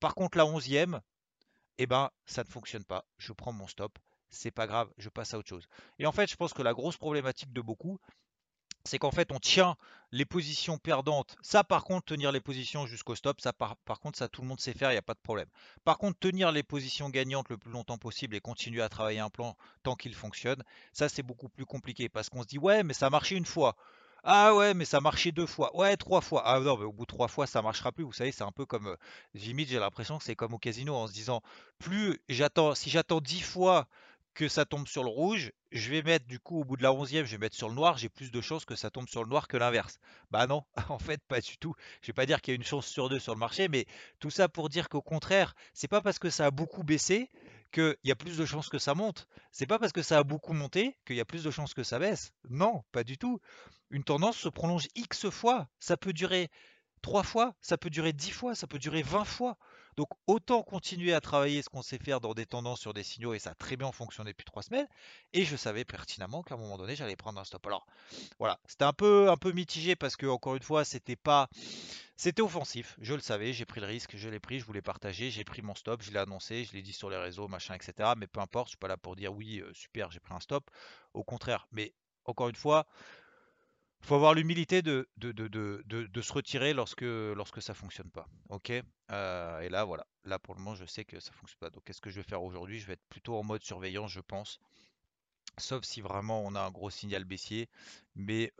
Par 0.00 0.14
contre, 0.14 0.36
la 0.36 0.46
onzième, 0.46 1.00
eh 1.78 1.86
ben, 1.86 2.10
ça 2.26 2.44
ne 2.44 2.48
fonctionne 2.48 2.84
pas. 2.84 3.06
Je 3.18 3.32
prends 3.32 3.52
mon 3.52 3.66
stop, 3.66 3.98
c'est 4.28 4.50
pas 4.50 4.66
grave, 4.66 4.90
je 4.98 5.08
passe 5.08 5.34
à 5.34 5.38
autre 5.38 5.48
chose. 5.48 5.66
Et 5.98 6.06
en 6.06 6.12
fait, 6.12 6.30
je 6.30 6.36
pense 6.36 6.52
que 6.52 6.62
la 6.62 6.74
grosse 6.74 6.96
problématique 6.96 7.52
de 7.52 7.60
beaucoup, 7.60 7.98
c'est 8.86 8.98
qu'en 8.98 9.10
fait 9.10 9.32
on 9.32 9.38
tient 9.38 9.76
les 10.12 10.24
positions 10.24 10.78
perdantes. 10.78 11.36
Ça 11.42 11.64
par 11.64 11.84
contre, 11.84 12.06
tenir 12.06 12.32
les 12.32 12.40
positions 12.40 12.86
jusqu'au 12.86 13.14
stop, 13.14 13.40
ça 13.40 13.52
par, 13.52 13.76
contre 14.00 14.18
ça 14.18 14.28
tout 14.28 14.42
le 14.42 14.48
monde 14.48 14.60
sait 14.60 14.72
faire, 14.72 14.90
il 14.90 14.94
n'y 14.94 14.98
a 14.98 15.02
pas 15.02 15.14
de 15.14 15.20
problème. 15.20 15.48
Par 15.84 15.98
contre, 15.98 16.18
tenir 16.18 16.52
les 16.52 16.62
positions 16.62 17.10
gagnantes 17.10 17.48
le 17.48 17.58
plus 17.58 17.70
longtemps 17.70 17.98
possible 17.98 18.36
et 18.36 18.40
continuer 18.40 18.82
à 18.82 18.88
travailler 18.88 19.20
un 19.20 19.30
plan 19.30 19.56
tant 19.82 19.94
qu'il 19.94 20.14
fonctionne, 20.14 20.62
ça 20.92 21.08
c'est 21.08 21.22
beaucoup 21.22 21.48
plus 21.48 21.66
compliqué 21.66 22.08
parce 22.08 22.28
qu'on 22.28 22.42
se 22.42 22.48
dit 22.48 22.58
ouais 22.58 22.82
mais 22.82 22.94
ça 22.94 23.06
a 23.06 23.10
marché 23.10 23.36
une 23.36 23.46
fois. 23.46 23.76
Ah 24.28 24.56
ouais, 24.56 24.74
mais 24.74 24.84
ça 24.84 24.96
a 24.96 25.00
marché 25.00 25.30
deux 25.30 25.46
fois. 25.46 25.74
Ouais, 25.76 25.96
trois 25.96 26.20
fois. 26.20 26.42
Ah 26.44 26.58
non, 26.58 26.76
mais 26.76 26.84
au 26.84 26.92
bout 26.92 27.04
de 27.04 27.06
trois 27.06 27.28
fois, 27.28 27.46
ça 27.46 27.62
marchera 27.62 27.92
plus. 27.92 28.02
Vous 28.02 28.12
savez, 28.12 28.32
c'est 28.32 28.42
un 28.42 28.50
peu 28.50 28.66
comme 28.66 28.88
euh, 28.88 28.96
j'ai 29.34 29.52
l'impression 29.78 30.18
que 30.18 30.24
c'est 30.24 30.34
comme 30.34 30.52
au 30.52 30.58
casino 30.58 30.96
en 30.96 31.06
se 31.06 31.12
disant 31.12 31.42
plus 31.78 32.18
j'attends, 32.28 32.74
si 32.74 32.90
j'attends 32.90 33.20
dix 33.20 33.40
fois 33.40 33.86
que 34.36 34.48
ça 34.48 34.66
tombe 34.66 34.86
sur 34.86 35.02
le 35.02 35.08
rouge, 35.08 35.50
je 35.72 35.90
vais 35.90 36.02
mettre 36.02 36.26
du 36.26 36.38
coup 36.38 36.60
au 36.60 36.64
bout 36.64 36.76
de 36.76 36.82
la 36.82 36.90
11e, 36.90 37.24
je 37.24 37.32
vais 37.32 37.38
mettre 37.38 37.56
sur 37.56 37.70
le 37.70 37.74
noir, 37.74 37.96
j'ai 37.96 38.10
plus 38.10 38.30
de 38.30 38.40
chances 38.42 38.66
que 38.66 38.76
ça 38.76 38.90
tombe 38.90 39.08
sur 39.08 39.24
le 39.24 39.30
noir 39.30 39.48
que 39.48 39.56
l'inverse. 39.56 39.98
Bah 40.30 40.46
non, 40.46 40.62
en 40.90 40.98
fait 40.98 41.22
pas 41.26 41.40
du 41.40 41.56
tout. 41.56 41.74
Je 42.02 42.08
vais 42.08 42.12
pas 42.12 42.26
dire 42.26 42.42
qu'il 42.42 42.52
y 42.52 42.54
a 42.54 42.56
une 42.56 42.62
chance 42.62 42.86
sur 42.86 43.08
deux 43.08 43.18
sur 43.18 43.32
le 43.32 43.40
marché, 43.40 43.68
mais 43.68 43.86
tout 44.20 44.28
ça 44.28 44.48
pour 44.48 44.68
dire 44.68 44.90
qu'au 44.90 45.00
contraire, 45.00 45.54
c'est 45.72 45.88
pas 45.88 46.02
parce 46.02 46.18
que 46.18 46.28
ça 46.28 46.44
a 46.44 46.50
beaucoup 46.50 46.84
baissé 46.84 47.30
qu'il 47.72 47.96
y 48.04 48.10
a 48.10 48.14
plus 48.14 48.36
de 48.36 48.44
chances 48.44 48.68
que 48.68 48.78
ça 48.78 48.94
monte. 48.94 49.26
C'est 49.52 49.66
pas 49.66 49.78
parce 49.78 49.92
que 49.92 50.02
ça 50.02 50.18
a 50.18 50.22
beaucoup 50.22 50.52
monté 50.52 50.98
qu'il 51.06 51.16
y 51.16 51.20
a 51.20 51.24
plus 51.24 51.42
de 51.42 51.50
chances 51.50 51.72
que 51.72 51.82
ça 51.82 51.98
baisse. 51.98 52.32
Non, 52.50 52.84
pas 52.92 53.04
du 53.04 53.16
tout. 53.16 53.40
Une 53.90 54.04
tendance 54.04 54.36
se 54.36 54.50
prolonge 54.50 54.86
X 54.94 55.30
fois. 55.30 55.66
Ça 55.80 55.96
peut 55.96 56.12
durer 56.12 56.50
3 57.00 57.22
fois, 57.22 57.54
ça 57.62 57.78
peut 57.78 57.90
durer 57.90 58.12
10 58.12 58.32
fois, 58.32 58.54
ça 58.54 58.66
peut 58.66 58.78
durer 58.78 59.02
20 59.02 59.24
fois. 59.24 59.56
Donc 59.96 60.08
autant 60.26 60.62
continuer 60.62 61.14
à 61.14 61.20
travailler 61.20 61.62
ce 61.62 61.68
qu'on 61.68 61.82
sait 61.82 61.98
faire 61.98 62.20
dans 62.20 62.34
des 62.34 62.46
tendances 62.46 62.80
sur 62.80 62.92
des 62.92 63.02
signaux 63.02 63.32
et 63.32 63.38
ça 63.38 63.50
a 63.50 63.54
très 63.54 63.76
bien 63.76 63.90
fonctionné 63.92 64.30
depuis 64.32 64.44
trois 64.44 64.62
semaines. 64.62 64.86
Et 65.32 65.44
je 65.44 65.56
savais 65.56 65.84
pertinemment 65.84 66.42
qu'à 66.42 66.54
un 66.54 66.58
moment 66.58 66.76
donné 66.76 66.96
j'allais 66.96 67.16
prendre 67.16 67.40
un 67.40 67.44
stop. 67.44 67.66
Alors 67.66 67.86
voilà, 68.38 68.58
c'était 68.66 68.84
un 68.84 68.92
peu 68.92 69.30
un 69.30 69.36
peu 69.36 69.52
mitigé 69.52 69.96
parce 69.96 70.16
que 70.16 70.26
encore 70.26 70.54
une 70.54 70.62
fois 70.62 70.84
c'était 70.84 71.16
pas 71.16 71.48
c'était 72.18 72.42
offensif, 72.42 72.96
je 73.00 73.12
le 73.12 73.20
savais, 73.20 73.52
j'ai 73.52 73.66
pris 73.66 73.80
le 73.80 73.86
risque, 73.86 74.16
je 74.16 74.28
l'ai 74.30 74.40
pris, 74.40 74.58
je 74.58 74.64
voulais 74.64 74.80
partager, 74.80 75.30
j'ai 75.30 75.44
pris 75.44 75.60
mon 75.60 75.74
stop, 75.74 76.02
je 76.02 76.10
l'ai 76.10 76.18
annoncé, 76.18 76.64
je 76.64 76.72
l'ai 76.72 76.80
dit 76.80 76.94
sur 76.94 77.10
les 77.10 77.18
réseaux, 77.18 77.46
machin, 77.46 77.74
etc. 77.74 78.12
Mais 78.16 78.26
peu 78.26 78.40
importe, 78.40 78.68
je 78.68 78.70
suis 78.70 78.78
pas 78.78 78.88
là 78.88 78.96
pour 78.96 79.16
dire 79.16 79.34
oui, 79.34 79.60
euh, 79.60 79.70
super, 79.74 80.10
j'ai 80.10 80.20
pris 80.20 80.32
un 80.34 80.40
stop. 80.40 80.70
Au 81.12 81.24
contraire, 81.24 81.68
mais 81.72 81.92
encore 82.24 82.48
une 82.48 82.56
fois, 82.56 82.86
faut 84.00 84.14
avoir 84.14 84.34
l'humilité 84.34 84.82
de, 84.82 85.08
se 85.20 86.32
retirer 86.32 86.74
lorsque, 86.74 87.02
lorsque 87.02 87.62
ça 87.62 87.74
fonctionne 87.74 88.10
pas. 88.10 88.26
Euh, 89.10 89.60
Et 89.60 89.68
là, 89.68 89.84
voilà. 89.84 90.06
Là, 90.24 90.38
pour 90.38 90.54
le 90.54 90.60
moment, 90.60 90.74
je 90.74 90.84
sais 90.84 91.04
que 91.04 91.20
ça 91.20 91.32
fonctionne 91.32 91.58
pas. 91.60 91.70
Donc, 91.70 91.84
qu'est-ce 91.84 92.00
que 92.00 92.10
je 92.10 92.16
vais 92.16 92.28
faire 92.28 92.42
aujourd'hui? 92.42 92.78
Je 92.78 92.86
vais 92.86 92.94
être 92.94 93.06
plutôt 93.08 93.36
en 93.36 93.42
mode 93.42 93.62
surveillance, 93.62 94.10
je 94.10 94.20
pense 94.20 94.58
sauf 95.58 95.84
si 95.84 96.00
vraiment 96.00 96.42
on 96.44 96.54
a 96.54 96.60
un 96.60 96.70
gros 96.70 96.90
signal 96.90 97.24
baissier, 97.24 97.68
mais 98.14 98.52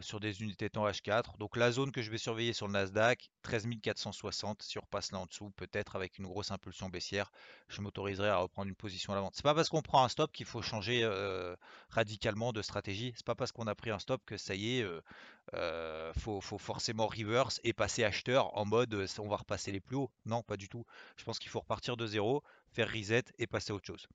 sur 0.00 0.20
des 0.20 0.42
unités 0.42 0.70
temps 0.70 0.86
H4. 0.88 1.38
Donc 1.38 1.56
la 1.56 1.70
zone 1.70 1.92
que 1.92 2.02
je 2.02 2.10
vais 2.10 2.18
surveiller 2.18 2.52
sur 2.52 2.66
le 2.66 2.72
Nasdaq, 2.72 3.30
13 3.42 3.68
460, 3.82 4.62
si 4.62 4.78
on 4.78 4.80
repasse 4.80 5.12
là 5.12 5.18
en 5.18 5.26
dessous, 5.26 5.50
peut-être 5.50 5.96
avec 5.96 6.18
une 6.18 6.26
grosse 6.26 6.50
impulsion 6.50 6.88
baissière, 6.88 7.30
je 7.68 7.80
m'autoriserai 7.80 8.28
à 8.28 8.36
reprendre 8.38 8.68
une 8.68 8.74
position 8.74 9.12
à 9.12 9.16
la 9.16 9.22
vente. 9.22 9.34
C'est 9.36 9.42
pas 9.42 9.54
parce 9.54 9.68
qu'on 9.68 9.82
prend 9.82 10.04
un 10.04 10.08
stop 10.08 10.32
qu'il 10.32 10.46
faut 10.46 10.62
changer 10.62 11.08
radicalement 11.90 12.52
de 12.52 12.62
stratégie. 12.62 13.12
C'est 13.16 13.26
pas 13.26 13.34
parce 13.34 13.52
qu'on 13.52 13.66
a 13.66 13.74
pris 13.74 13.90
un 13.90 13.98
stop 13.98 14.22
que 14.24 14.36
ça 14.36 14.54
y 14.54 14.78
est, 14.78 14.86
euh, 15.54 16.12
faut, 16.18 16.40
faut, 16.40 16.58
forcément 16.58 17.06
reverse 17.06 17.60
et 17.64 17.72
passer 17.72 18.04
acheteur 18.04 18.56
en 18.56 18.64
mode 18.64 18.94
on 19.18 19.28
va 19.28 19.36
repasser 19.36 19.72
les 19.72 19.80
plus 19.80 19.96
hauts. 19.96 20.10
Non, 20.26 20.42
pas 20.42 20.56
du 20.56 20.68
tout. 20.68 20.84
Je 21.16 21.24
pense 21.24 21.38
qu'il 21.38 21.50
faut 21.50 21.60
repartir 21.60 21.96
de 21.96 22.06
zéro, 22.06 22.42
faire 22.72 22.90
reset 22.92 23.24
et 23.38 23.46
passer 23.46 23.72
à 23.72 23.74
autre 23.74 23.86
chose. 23.86 24.06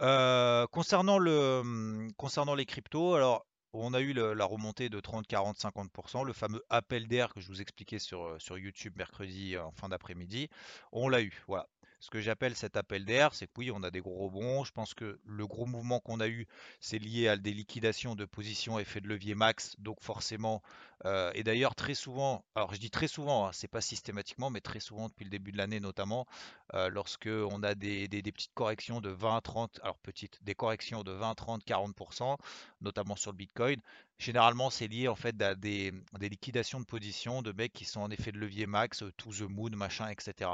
Euh, 0.00 0.66
concernant, 0.68 1.18
le, 1.18 2.08
concernant 2.16 2.54
les 2.54 2.66
cryptos, 2.66 3.14
alors 3.14 3.46
on 3.72 3.94
a 3.94 4.00
eu 4.00 4.12
la 4.12 4.44
remontée 4.44 4.88
de 4.88 5.00
30, 5.00 5.26
40, 5.26 5.56
50%, 5.56 6.24
le 6.24 6.32
fameux 6.32 6.62
appel 6.68 7.08
d'air 7.08 7.32
que 7.32 7.40
je 7.40 7.48
vous 7.48 7.60
expliquais 7.60 7.98
sur, 7.98 8.36
sur 8.38 8.58
YouTube 8.58 8.94
mercredi 8.96 9.56
en 9.56 9.72
fin 9.72 9.88
d'après-midi, 9.88 10.48
on 10.92 11.08
l'a 11.08 11.22
eu. 11.22 11.42
Voilà. 11.46 11.68
Ce 12.02 12.10
que 12.10 12.20
j'appelle 12.20 12.56
cet 12.56 12.76
appel 12.76 13.04
d'air, 13.04 13.32
c'est 13.32 13.46
que 13.46 13.52
oui, 13.58 13.70
on 13.70 13.84
a 13.84 13.92
des 13.92 14.00
gros 14.00 14.24
rebonds. 14.24 14.64
Je 14.64 14.72
pense 14.72 14.92
que 14.92 15.20
le 15.24 15.46
gros 15.46 15.66
mouvement 15.66 16.00
qu'on 16.00 16.18
a 16.18 16.26
eu, 16.26 16.48
c'est 16.80 16.98
lié 16.98 17.28
à 17.28 17.36
des 17.36 17.52
liquidations 17.52 18.16
de 18.16 18.24
positions 18.24 18.80
effet 18.80 19.00
de 19.00 19.06
levier 19.06 19.36
max. 19.36 19.76
Donc 19.78 20.02
forcément, 20.02 20.64
euh, 21.04 21.30
et 21.36 21.44
d'ailleurs 21.44 21.76
très 21.76 21.94
souvent, 21.94 22.44
alors 22.56 22.74
je 22.74 22.80
dis 22.80 22.90
très 22.90 23.06
souvent, 23.06 23.46
hein, 23.46 23.50
c'est 23.52 23.68
pas 23.68 23.80
systématiquement, 23.80 24.50
mais 24.50 24.60
très 24.60 24.80
souvent 24.80 25.10
depuis 25.10 25.22
le 25.22 25.30
début 25.30 25.52
de 25.52 25.58
l'année 25.58 25.78
notamment, 25.78 26.26
euh, 26.74 26.88
lorsque 26.88 27.28
on 27.28 27.62
a 27.62 27.76
des, 27.76 28.08
petites 28.08 28.54
corrections 28.54 29.00
de 29.00 29.10
20, 29.10 29.40
30, 29.40 29.78
alors 29.84 29.98
petites, 29.98 30.42
des 30.42 30.56
corrections 30.56 31.04
de 31.04 31.12
20, 31.12 31.36
30, 31.36 31.64
40%, 31.64 32.36
notamment 32.80 33.14
sur 33.14 33.30
le 33.30 33.36
Bitcoin. 33.36 33.80
Généralement, 34.22 34.70
c'est 34.70 34.86
lié 34.86 35.08
en 35.08 35.16
fait 35.16 35.40
à 35.42 35.56
des, 35.56 35.92
liquidations 36.20 36.78
de 36.78 36.84
positions 36.84 37.42
de 37.42 37.50
mecs 37.50 37.72
qui 37.72 37.84
sont 37.84 38.00
en 38.00 38.10
effet 38.10 38.30
de 38.30 38.38
levier 38.38 38.66
max, 38.66 39.02
to 39.16 39.32
the 39.32 39.42
moon, 39.42 39.70
machin, 39.70 40.08
etc 40.08 40.50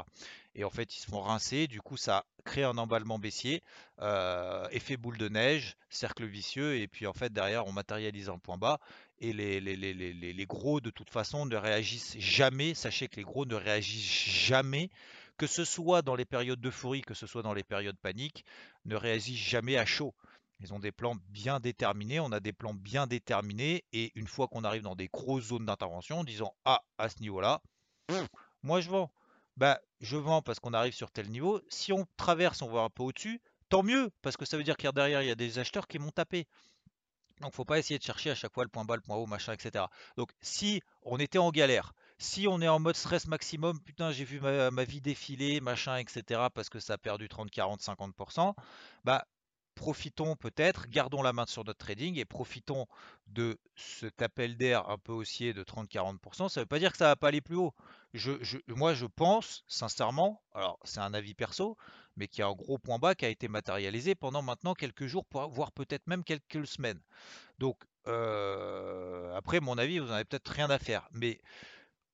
et 0.55 0.63
en 0.63 0.69
fait 0.69 0.95
ils 0.95 0.99
se 0.99 1.07
font 1.07 1.21
rincer, 1.21 1.67
du 1.67 1.81
coup 1.81 1.95
ça 1.95 2.25
crée 2.43 2.63
un 2.63 2.77
emballement 2.77 3.17
baissier, 3.17 3.63
euh, 4.01 4.67
effet 4.71 4.97
boule 4.97 5.17
de 5.17 5.29
neige, 5.29 5.77
cercle 5.89 6.25
vicieux, 6.25 6.75
et 6.77 6.87
puis 6.87 7.07
en 7.07 7.13
fait 7.13 7.31
derrière 7.31 7.65
on 7.65 7.71
matérialise 7.71 8.29
un 8.29 8.39
point 8.39 8.57
bas, 8.57 8.79
et 9.19 9.31
les, 9.31 10.45
gros 10.45 10.81
de 10.81 10.89
toute 10.89 11.09
façon 11.09 11.45
ne 11.45 11.55
réagissent 11.55 12.17
jamais, 12.19 12.73
sachez 12.73 13.07
que 13.07 13.15
les 13.15 13.23
gros 13.23 13.45
ne 13.45 13.55
réagissent 13.55 14.47
jamais, 14.47 14.89
que 15.37 15.47
ce 15.47 15.63
soit 15.63 16.01
dans 16.01 16.15
les 16.15 16.25
périodes 16.25 16.59
d'euphorie, 16.59 17.01
que 17.01 17.13
ce 17.13 17.25
soit 17.25 17.43
dans 17.43 17.53
les 17.53 17.63
périodes 17.63 17.97
paniques, 17.97 18.43
ne 18.83 18.95
réagissent 18.95 19.37
jamais 19.37 19.77
à 19.77 19.85
chaud. 19.85 20.13
Ils 20.59 20.73
ont 20.73 20.79
des 20.79 20.91
plans 20.91 21.15
bien 21.29 21.59
déterminés, 21.59 22.19
on 22.19 22.31
a 22.31 22.39
des 22.39 22.53
plans 22.53 22.73
bien 22.73 23.07
déterminés, 23.07 23.85
et 23.93 24.11
une 24.15 24.27
fois 24.27 24.47
qu'on 24.47 24.63
arrive 24.63 24.81
dans 24.83 24.95
des 24.95 25.07
grosses 25.07 25.45
zones 25.45 25.65
d'intervention, 25.65 26.19
en 26.19 26.23
disant 26.23 26.53
Ah, 26.65 26.81
à 26.97 27.09
ce 27.09 27.19
niveau-là, 27.21 27.61
moi 28.63 28.81
je 28.81 28.89
vends 28.89 29.11
bah, 29.59 29.81
je 29.99 30.15
vends 30.15 30.41
parce 30.41 30.59
qu'on 30.61 30.73
arrive 30.73 30.93
sur 30.93 31.11
tel 31.11 31.29
niveau. 31.29 31.61
Si 31.67 31.91
on 31.91 32.07
traverse, 32.15 32.61
on 32.61 32.69
va 32.69 32.79
un 32.79 32.89
peu 32.89 33.03
au-dessus, 33.03 33.41
tant 33.67 33.83
mieux, 33.83 34.09
parce 34.21 34.37
que 34.37 34.45
ça 34.45 34.55
veut 34.55 34.63
dire 34.63 34.77
qu'il 34.77 34.85
y 34.85 34.89
a 34.89 34.93
derrière, 34.93 35.21
il 35.21 35.27
y 35.27 35.31
a 35.31 35.35
des 35.35 35.59
acheteurs 35.59 35.87
qui 35.87 35.99
m'ont 35.99 36.11
tapé. 36.11 36.47
Donc 37.41 37.53
faut 37.53 37.65
pas 37.65 37.77
essayer 37.77 37.97
de 37.97 38.03
chercher 38.03 38.31
à 38.31 38.35
chaque 38.35 38.53
fois 38.53 38.63
le 38.63 38.69
point 38.69 38.85
bas, 38.85 38.95
le 38.95 39.01
point 39.01 39.17
haut, 39.17 39.25
machin, 39.25 39.53
etc. 39.53 39.85
Donc 40.15 40.31
si 40.41 40.81
on 41.03 41.17
était 41.19 41.37
en 41.37 41.51
galère, 41.51 41.93
si 42.17 42.47
on 42.47 42.61
est 42.61 42.69
en 42.69 42.79
mode 42.79 42.95
stress 42.95 43.27
maximum, 43.27 43.81
putain 43.81 44.11
j'ai 44.11 44.23
vu 44.23 44.39
ma, 44.39 44.71
ma, 44.71 44.83
vie 44.85 45.01
défiler, 45.01 45.59
machin, 45.59 45.97
etc. 45.97 46.47
parce 46.53 46.69
que 46.69 46.79
ça 46.79 46.93
a 46.93 46.97
perdu 46.97 47.27
30, 47.27 47.51
40, 47.51 47.81
50%, 47.81 48.55
bah 49.03 49.25
profitons 49.79 50.35
peut-être, 50.35 50.89
gardons 50.89 51.21
la 51.21 51.31
main 51.31 51.45
sur 51.45 51.63
notre 51.63 51.79
trading 51.79 52.19
et 52.19 52.25
profitons 52.25 52.85
de 53.27 53.57
cet 53.77 54.21
appel 54.21 54.57
d'air 54.57 54.89
un 54.89 54.97
peu 54.97 55.13
haussier 55.13 55.53
de 55.53 55.63
30-40%. 55.63 56.49
Ça 56.49 56.59
ne 56.59 56.63
veut 56.63 56.67
pas 56.67 56.79
dire 56.79 56.91
que 56.91 56.97
ça 56.97 57.05
ne 57.05 57.11
va 57.11 57.15
pas 57.15 57.29
aller 57.29 57.39
plus 57.39 57.55
haut. 57.55 57.73
Moi, 58.67 58.93
je 58.93 59.05
pense, 59.05 59.63
sincèrement, 59.69 60.43
alors 60.53 60.79
c'est 60.83 60.99
un 60.99 61.13
avis 61.13 61.33
perso, 61.33 61.77
mais 62.17 62.27
qu'il 62.27 62.41
y 62.41 62.43
a 62.43 62.47
un 62.47 62.53
gros 62.53 62.77
point 62.77 62.99
bas 62.99 63.15
qui 63.15 63.23
a 63.23 63.29
été 63.29 63.47
matérialisé 63.47 64.15
pendant 64.15 64.41
maintenant 64.41 64.73
quelques 64.73 65.05
jours, 65.05 65.25
voire 65.31 65.71
peut-être 65.71 66.07
même 66.07 66.25
quelques 66.25 66.67
semaines. 66.67 67.01
Donc, 67.57 67.77
euh, 68.07 69.33
après, 69.33 69.61
mon 69.61 69.77
avis, 69.77 69.99
vous 69.99 70.07
n'en 70.07 70.15
avez 70.15 70.25
peut-être 70.25 70.49
rien 70.49 70.69
à 70.69 70.77
faire. 70.77 71.07
Mais 71.13 71.39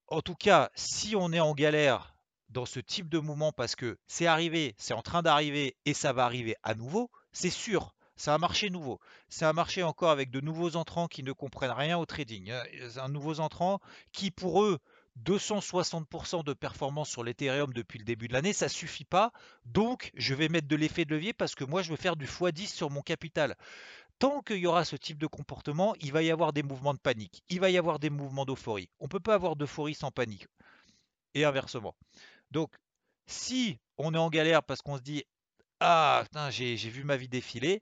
en 0.06 0.22
tout 0.22 0.36
cas, 0.36 0.70
si 0.76 1.16
on 1.16 1.34
est 1.34 1.40
en 1.40 1.56
galère 1.56 2.16
dans 2.50 2.68
ce 2.68 2.80
type 2.80 3.10
de 3.10 3.18
mouvement 3.18 3.52
parce 3.52 3.76
que 3.76 3.98
c'est 4.06 4.28
arrivé, 4.28 4.76
c'est 4.78 4.94
en 4.94 5.02
train 5.02 5.24
d'arriver 5.24 5.76
et 5.86 5.96
ça 5.96 6.14
va 6.14 6.26
arriver 6.26 6.56
à 6.62 6.76
nouveau, 6.76 7.10
c'est 7.36 7.50
sûr. 7.50 7.94
C'est 8.16 8.32
un 8.32 8.38
marché 8.38 8.70
nouveau. 8.70 9.00
C'est 9.28 9.44
un 9.44 9.52
marché 9.52 9.84
encore 9.84 10.10
avec 10.10 10.32
de 10.32 10.40
nouveaux 10.40 10.78
entrants 10.78 11.08
qui 11.08 11.22
ne 11.22 11.34
comprennent 11.34 11.72
rien 11.72 11.98
au 11.98 12.06
trading. 12.06 12.50
Hein. 12.50 12.64
Un 12.96 13.10
nouveau 13.10 13.42
entrant 13.42 13.82
qui, 14.14 14.32
pour 14.32 14.64
eux, 14.64 14.80
260% 15.26 16.46
de 16.46 16.54
performance 16.54 17.10
sur 17.10 17.26
l'Ethereum 17.26 17.74
depuis 17.74 18.00
le 18.00 18.06
début 18.06 18.30
de 18.30 18.34
l'année, 18.34 18.54
ça 18.54 18.70
suffit 18.70 19.04
pas. 19.04 19.34
Donc, 19.66 20.12
je 20.16 20.34
vais 20.34 20.48
mettre 20.48 20.70
de 20.70 20.78
l'effet 20.78 21.04
de 21.04 21.14
levier 21.14 21.34
parce 21.34 21.56
que 21.56 21.66
moi, 21.66 21.82
je 21.82 21.92
veux 21.92 21.98
faire 21.98 22.16
du 22.16 22.26
x10 22.26 22.68
sur 22.68 22.90
mon 22.90 23.02
capital. 23.02 23.58
Tant 24.18 24.42
qu'il 24.42 24.58
y 24.58 24.68
aura 24.68 24.86
ce 24.86 24.96
type 24.96 25.18
de 25.18 25.28
comportement, 25.28 25.94
il 26.00 26.14
va 26.14 26.24
y 26.24 26.32
avoir 26.32 26.54
des 26.54 26.64
mouvements 26.64 26.94
de 26.94 27.00
panique. 27.00 27.44
Il 27.50 27.60
va 27.60 27.70
y 27.70 27.78
avoir 27.78 28.00
des 28.00 28.10
mouvements 28.10 28.46
d'euphorie. 28.46 28.90
On 29.02 29.06
ne 29.06 29.10
peut 29.10 29.20
pas 29.20 29.34
avoir 29.34 29.58
d'euphorie 29.58 29.94
sans 29.94 30.12
panique. 30.12 30.48
Et 31.34 31.44
inversement. 31.44 31.98
Donc, 32.52 32.74
si 33.28 33.78
on 33.98 34.14
est 34.14 34.18
en 34.18 34.30
galère 34.30 34.64
parce 34.64 34.82
qu'on 34.82 34.96
se 34.96 35.02
dit 35.02 35.26
ah, 35.80 36.24
j'ai 36.50 36.76
vu 36.76 37.04
ma 37.04 37.18
vie 37.18 37.28
défiler, 37.28 37.82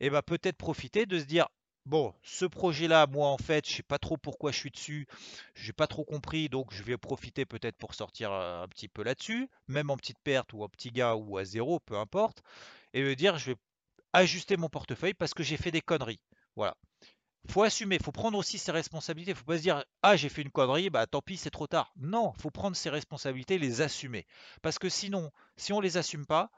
et 0.00 0.10
bah 0.10 0.22
peut-être 0.22 0.56
profiter 0.56 1.06
de 1.06 1.18
se 1.18 1.24
dire 1.24 1.48
bon, 1.86 2.14
ce 2.22 2.44
projet-là, 2.44 3.06
moi 3.06 3.28
en 3.28 3.38
fait, 3.38 3.68
je 3.68 3.74
sais 3.74 3.82
pas 3.82 3.98
trop 3.98 4.16
pourquoi 4.16 4.52
je 4.52 4.58
suis 4.58 4.70
dessus, 4.70 5.06
j'ai 5.54 5.72
pas 5.72 5.86
trop 5.86 6.04
compris, 6.04 6.48
donc 6.48 6.72
je 6.72 6.82
vais 6.82 6.96
profiter 6.96 7.46
peut-être 7.46 7.76
pour 7.76 7.94
sortir 7.94 8.32
un 8.32 8.68
petit 8.68 8.88
peu 8.88 9.02
là-dessus, 9.02 9.48
même 9.68 9.90
en 9.90 9.96
petite 9.96 10.20
perte 10.22 10.52
ou 10.52 10.62
en 10.62 10.68
petit 10.68 10.90
gain 10.90 11.14
ou 11.14 11.38
à 11.38 11.44
zéro, 11.44 11.80
peu 11.80 11.96
importe, 11.96 12.42
et 12.92 13.02
me 13.02 13.14
dire 13.16 13.38
je 13.38 13.52
vais 13.52 13.56
ajuster 14.12 14.56
mon 14.56 14.68
portefeuille 14.68 15.14
parce 15.14 15.34
que 15.34 15.42
j'ai 15.42 15.56
fait 15.56 15.70
des 15.70 15.80
conneries. 15.80 16.20
Voilà. 16.56 16.76
Faut 17.48 17.62
assumer, 17.62 17.98
faut 17.98 18.12
prendre 18.12 18.36
aussi 18.36 18.58
ses 18.58 18.70
responsabilités. 18.70 19.34
Faut 19.34 19.44
pas 19.44 19.56
se 19.56 19.62
dire 19.62 19.84
ah 20.02 20.16
j'ai 20.16 20.28
fait 20.28 20.42
une 20.42 20.50
connerie, 20.50 20.90
bah 20.90 21.06
tant 21.06 21.22
pis 21.22 21.36
c'est 21.36 21.50
trop 21.50 21.66
tard. 21.66 21.92
Non, 21.96 22.32
faut 22.34 22.50
prendre 22.50 22.76
ses 22.76 22.90
responsabilités, 22.90 23.58
les 23.58 23.80
assumer. 23.80 24.26
Parce 24.62 24.78
que 24.78 24.88
sinon, 24.88 25.30
si 25.56 25.72
on 25.72 25.80
les 25.80 25.96
assume 25.96 26.26
pas, 26.26 26.50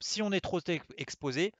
si 0.00 0.22
on 0.22 0.32
est 0.32 0.40
trop 0.40 0.60
exposé, 0.96 1.52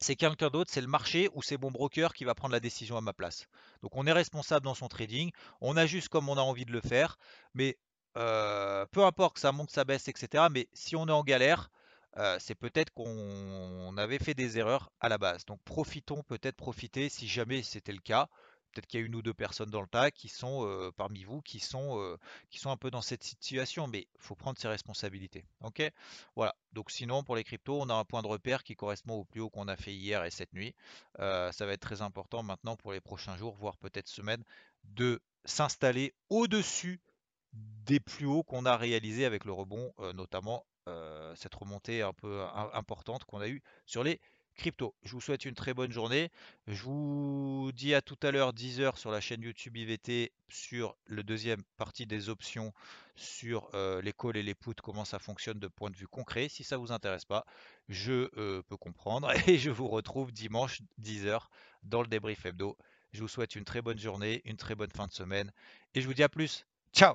c'est 0.00 0.16
quelqu'un 0.16 0.48
d'autre, 0.48 0.70
c'est 0.72 0.80
le 0.80 0.86
marché 0.86 1.28
ou 1.34 1.42
c'est 1.42 1.60
mon 1.60 1.70
broker 1.70 2.14
qui 2.14 2.24
va 2.24 2.34
prendre 2.34 2.52
la 2.52 2.60
décision 2.60 2.96
à 2.96 3.00
ma 3.00 3.12
place. 3.12 3.46
Donc 3.82 3.96
on 3.96 4.06
est 4.06 4.12
responsable 4.12 4.64
dans 4.64 4.74
son 4.74 4.88
trading, 4.88 5.30
on 5.60 5.76
ajuste 5.76 6.08
comme 6.08 6.28
on 6.28 6.36
a 6.36 6.40
envie 6.40 6.64
de 6.64 6.72
le 6.72 6.80
faire, 6.80 7.18
mais 7.54 7.76
euh, 8.16 8.86
peu 8.86 9.04
importe 9.04 9.34
que 9.34 9.40
ça 9.40 9.52
monte, 9.52 9.70
ça 9.70 9.84
baisse, 9.84 10.08
etc. 10.08 10.44
Mais 10.50 10.68
si 10.72 10.96
on 10.96 11.06
est 11.08 11.12
en 11.12 11.24
galère, 11.24 11.70
euh, 12.16 12.36
c'est 12.40 12.54
peut-être 12.54 12.92
qu'on 12.94 13.96
avait 13.96 14.18
fait 14.18 14.34
des 14.34 14.58
erreurs 14.58 14.90
à 15.00 15.08
la 15.08 15.18
base. 15.18 15.44
Donc 15.44 15.60
profitons, 15.64 16.22
peut-être 16.22 16.56
profiter 16.56 17.08
si 17.08 17.28
jamais 17.28 17.62
c'était 17.62 17.92
le 17.92 18.00
cas. 18.00 18.28
Peut-être 18.72 18.86
qu'il 18.86 19.00
y 19.00 19.02
a 19.02 19.06
une 19.06 19.14
ou 19.14 19.22
deux 19.22 19.34
personnes 19.34 19.70
dans 19.70 19.80
le 19.80 19.88
tas 19.88 20.10
qui 20.10 20.28
sont 20.28 20.92
parmi 20.96 21.24
vous, 21.24 21.40
qui 21.42 21.58
sont, 21.60 22.16
qui 22.50 22.58
sont 22.58 22.70
un 22.70 22.76
peu 22.76 22.90
dans 22.90 23.02
cette 23.02 23.24
situation, 23.24 23.86
mais 23.86 24.00
il 24.00 24.20
faut 24.20 24.34
prendre 24.34 24.58
ses 24.58 24.68
responsabilités. 24.68 25.44
Ok? 25.62 25.82
Voilà. 26.36 26.54
Donc 26.72 26.90
sinon, 26.90 27.24
pour 27.24 27.34
les 27.34 27.44
cryptos, 27.44 27.80
on 27.80 27.88
a 27.88 27.94
un 27.94 28.04
point 28.04 28.22
de 28.22 28.28
repère 28.28 28.62
qui 28.62 28.76
correspond 28.76 29.14
au 29.14 29.24
plus 29.24 29.40
haut 29.40 29.50
qu'on 29.50 29.68
a 29.68 29.76
fait 29.76 29.94
hier 29.94 30.24
et 30.24 30.30
cette 30.30 30.52
nuit. 30.52 30.74
Ça 31.18 31.52
va 31.60 31.72
être 31.72 31.80
très 31.80 32.02
important 32.02 32.42
maintenant 32.42 32.76
pour 32.76 32.92
les 32.92 33.00
prochains 33.00 33.36
jours, 33.36 33.54
voire 33.56 33.76
peut-être 33.78 34.08
semaines, 34.08 34.44
de 34.84 35.20
s'installer 35.44 36.14
au-dessus 36.28 37.00
des 37.52 38.00
plus 38.00 38.26
hauts 38.26 38.42
qu'on 38.42 38.66
a 38.66 38.76
réalisés 38.76 39.24
avec 39.24 39.44
le 39.44 39.52
rebond, 39.52 39.94
notamment 40.14 40.66
cette 41.34 41.54
remontée 41.54 42.02
un 42.02 42.12
peu 42.12 42.42
importante 42.72 43.24
qu'on 43.24 43.40
a 43.40 43.48
eue 43.48 43.62
sur 43.86 44.04
les 44.04 44.20
crypto. 44.58 44.94
Je 45.04 45.12
vous 45.12 45.20
souhaite 45.20 45.46
une 45.46 45.54
très 45.54 45.72
bonne 45.72 45.92
journée. 45.92 46.30
Je 46.66 46.82
vous 46.82 47.70
dis 47.74 47.94
à 47.94 48.02
tout 48.02 48.18
à 48.22 48.30
l'heure 48.30 48.52
10h 48.52 48.98
sur 48.98 49.10
la 49.10 49.20
chaîne 49.20 49.40
YouTube 49.40 49.76
IVT 49.76 50.32
sur 50.50 50.96
le 51.06 51.22
deuxième 51.22 51.62
partie 51.78 52.06
des 52.06 52.28
options 52.28 52.74
sur 53.14 53.70
euh, 53.74 54.02
les 54.02 54.12
calls 54.12 54.36
et 54.36 54.42
les 54.42 54.54
puts, 54.54 54.74
comment 54.82 55.04
ça 55.04 55.18
fonctionne 55.18 55.58
de 55.58 55.68
point 55.68 55.90
de 55.90 55.96
vue 55.96 56.08
concret. 56.08 56.48
Si 56.48 56.64
ça 56.64 56.76
vous 56.76 56.92
intéresse 56.92 57.24
pas, 57.24 57.46
je 57.88 58.28
euh, 58.36 58.62
peux 58.68 58.76
comprendre 58.76 59.30
et 59.48 59.56
je 59.56 59.70
vous 59.70 59.88
retrouve 59.88 60.32
dimanche 60.32 60.82
10h 61.00 61.40
dans 61.84 62.02
le 62.02 62.08
débrief 62.08 62.44
hebdo. 62.44 62.76
Je 63.12 63.22
vous 63.22 63.28
souhaite 63.28 63.56
une 63.56 63.64
très 63.64 63.80
bonne 63.80 63.98
journée, 63.98 64.42
une 64.44 64.56
très 64.56 64.74
bonne 64.74 64.92
fin 64.92 65.06
de 65.06 65.12
semaine 65.12 65.52
et 65.94 66.02
je 66.02 66.06
vous 66.06 66.14
dis 66.14 66.22
à 66.22 66.28
plus. 66.28 66.66
Ciao 66.92 67.14